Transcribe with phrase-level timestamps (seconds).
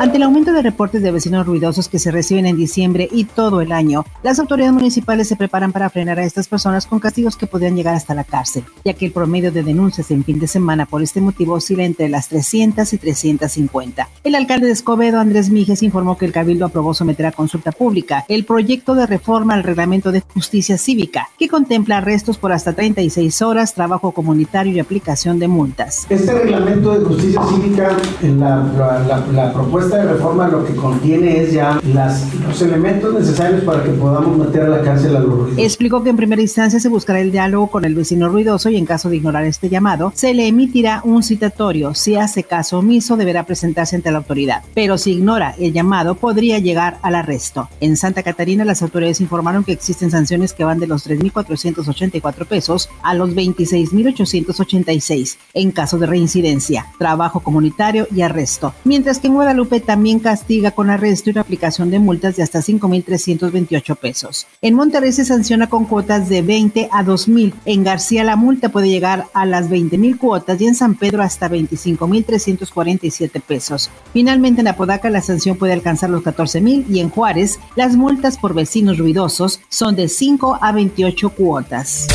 [0.00, 3.60] Ante el aumento de reportes de vecinos ruidosos que se reciben en diciembre y todo
[3.60, 7.48] el año, las autoridades municipales se preparan para frenar a estas personas con castigos que
[7.48, 10.86] podrían llegar hasta la cárcel, ya que el promedio de denuncias en fin de semana
[10.86, 14.08] por este motivo oscila entre las 300 y 350.
[14.22, 18.24] El alcalde de Escobedo, Andrés Mijes, informó que el Cabildo aprobó someter a consulta pública
[18.28, 23.42] el proyecto de reforma al reglamento de justicia cívica, que contempla arrestos por hasta 36
[23.42, 26.06] horas, trabajo comunitario y aplicación de multas.
[26.08, 32.26] Este reglamento de justicia cívica, la propuesta esta reforma lo que contiene es ya las,
[32.42, 35.58] los elementos necesarios para que podamos meter a la cárcel a los ruidosos.
[35.58, 38.84] Explicó que en primera instancia se buscará el diálogo con el vecino ruidoso y en
[38.84, 41.94] caso de ignorar este llamado, se le emitirá un citatorio.
[41.94, 44.62] Si hace caso omiso, deberá presentarse ante la autoridad.
[44.74, 47.70] Pero si ignora el llamado, podría llegar al arresto.
[47.80, 52.90] En Santa Catarina, las autoridades informaron que existen sanciones que van de los 3.484 pesos
[53.02, 58.74] a los 26.886 en caso de reincidencia, trabajo comunitario y arresto.
[58.84, 62.60] Mientras que en Guadalupe también castiga con arresto y la aplicación de multas de hasta
[62.60, 64.46] 5.328 pesos.
[64.62, 67.52] En Monterrey se sanciona con cuotas de 20 a 2.000.
[67.64, 71.48] En García la multa puede llegar a las 20.000 cuotas y en San Pedro hasta
[71.48, 73.90] 25.347 pesos.
[74.12, 78.54] Finalmente en Apodaca la sanción puede alcanzar los 14.000 y en Juárez las multas por
[78.54, 82.08] vecinos ruidosos son de 5 a 28 cuotas.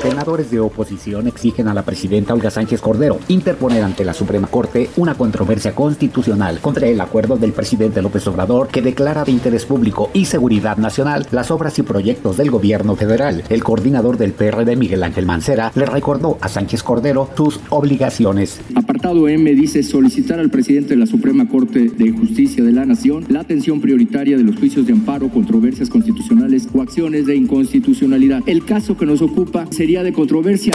[0.00, 4.88] Senadores de oposición exigen a la presidenta Olga Sánchez Cordero interponer ante la Suprema Corte
[4.96, 10.08] una controversia constitucional contra el acuerdo del presidente López Obrador que declara de interés público
[10.14, 13.44] y seguridad nacional las obras y proyectos del gobierno federal.
[13.50, 18.58] El coordinador del PRD, Miguel Ángel Mancera, le recordó a Sánchez Cordero sus obligaciones.
[18.90, 23.24] Apartado M dice solicitar al presidente de la Suprema Corte de Justicia de la Nación
[23.28, 28.42] la atención prioritaria de los juicios de amparo, controversias constitucionales o acciones de inconstitucionalidad.
[28.46, 30.72] El caso que nos ocupa sería de controversia.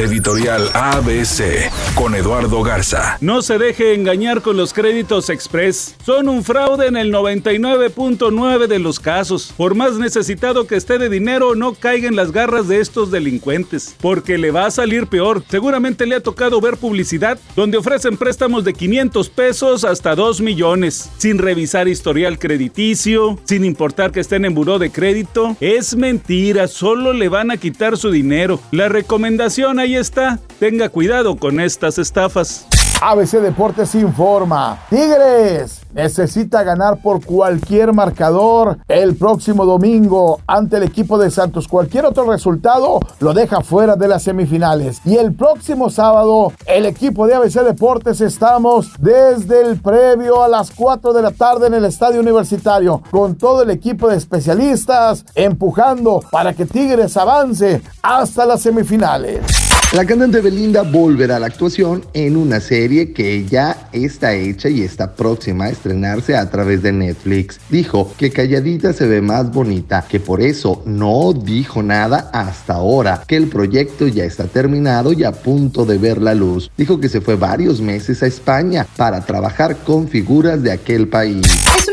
[0.00, 3.18] Editorial ABC con Eduardo Garza.
[3.20, 5.94] No se deje engañar con los créditos express.
[6.06, 9.52] Son un fraude en el 99.9 de los casos.
[9.54, 13.94] Por más necesitado que esté de dinero, no caiga en las garras de estos delincuentes,
[14.00, 15.44] porque le va a salir peor.
[15.50, 21.10] Seguramente le ha tocado ver publicidad donde ofrecen préstamos de 500 pesos hasta 2 millones,
[21.18, 25.58] sin revisar historial crediticio, sin importar que estén en buró de crédito.
[25.60, 28.60] Es mentira, solo le van a quitar su dinero.
[28.70, 30.38] La recomendación ahí está.
[30.58, 32.66] Tenga cuidado con estas estafas.
[33.02, 34.78] ABC Deportes informa.
[34.90, 41.66] Tigres necesita ganar por cualquier marcador el próximo domingo ante el equipo de Santos.
[41.66, 45.00] Cualquier otro resultado lo deja fuera de las semifinales.
[45.06, 50.70] Y el próximo sábado, el equipo de ABC Deportes estamos desde el previo a las
[50.70, 56.22] 4 de la tarde en el estadio universitario con todo el equipo de especialistas empujando
[56.30, 59.69] para que Tigres avance hasta las semifinales.
[59.92, 64.82] La cantante Belinda volverá a la actuación en una serie que ya está hecha y
[64.82, 67.58] está próxima a estrenarse a través de Netflix.
[67.68, 73.24] Dijo que calladita se ve más bonita, que por eso no dijo nada hasta ahora,
[73.26, 76.70] que el proyecto ya está terminado y a punto de ver la luz.
[76.76, 81.48] Dijo que se fue varios meses a España para trabajar con figuras de aquel país.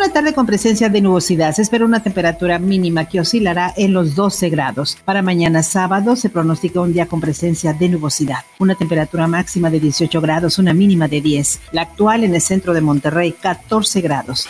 [0.07, 1.53] Una tarde con presencia de nubosidad.
[1.53, 4.97] Se espera una temperatura mínima que oscilará en los 12 grados.
[5.03, 8.45] Para mañana sábado se pronostica un día con presencia de nubosidad.
[8.59, 11.59] Una temperatura máxima de 18 grados, una mínima de 10.
[11.73, 14.47] La actual en el centro de Monterrey, 14 grados.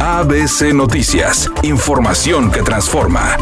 [0.00, 1.48] ABC Noticias.
[1.62, 3.36] Información que transforma.